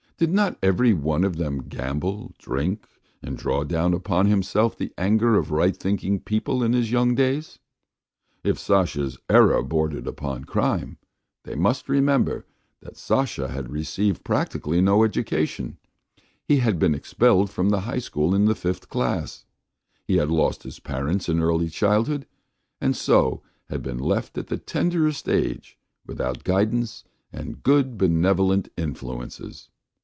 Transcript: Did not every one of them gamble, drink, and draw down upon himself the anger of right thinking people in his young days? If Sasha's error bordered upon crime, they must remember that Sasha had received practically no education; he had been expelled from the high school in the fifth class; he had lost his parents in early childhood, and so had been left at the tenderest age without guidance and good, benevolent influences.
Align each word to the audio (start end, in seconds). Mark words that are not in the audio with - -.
Did 0.17 0.33
not 0.33 0.55
every 0.61 0.93
one 0.93 1.23
of 1.23 1.37
them 1.37 1.63
gamble, 1.67 2.35
drink, 2.37 2.85
and 3.23 3.35
draw 3.35 3.63
down 3.63 3.95
upon 3.95 4.27
himself 4.27 4.77
the 4.77 4.93
anger 4.95 5.35
of 5.35 5.49
right 5.49 5.75
thinking 5.75 6.19
people 6.19 6.61
in 6.63 6.73
his 6.73 6.91
young 6.91 7.15
days? 7.15 7.57
If 8.43 8.59
Sasha's 8.59 9.17
error 9.29 9.63
bordered 9.63 10.05
upon 10.05 10.43
crime, 10.45 10.99
they 11.43 11.55
must 11.55 11.89
remember 11.89 12.45
that 12.81 12.97
Sasha 12.97 13.47
had 13.47 13.71
received 13.71 14.23
practically 14.23 14.79
no 14.79 15.03
education; 15.03 15.79
he 16.47 16.57
had 16.57 16.77
been 16.77 16.93
expelled 16.93 17.49
from 17.49 17.69
the 17.69 17.79
high 17.81 17.97
school 17.97 18.35
in 18.35 18.45
the 18.45 18.53
fifth 18.53 18.89
class; 18.89 19.45
he 20.05 20.17
had 20.17 20.29
lost 20.29 20.61
his 20.61 20.79
parents 20.79 21.29
in 21.29 21.39
early 21.41 21.67
childhood, 21.71 22.27
and 22.79 22.95
so 22.95 23.41
had 23.71 23.81
been 23.81 23.97
left 23.97 24.37
at 24.37 24.45
the 24.49 24.59
tenderest 24.59 25.27
age 25.27 25.79
without 26.05 26.43
guidance 26.43 27.03
and 27.33 27.63
good, 27.63 27.97
benevolent 27.97 28.69
influences. 28.77 29.69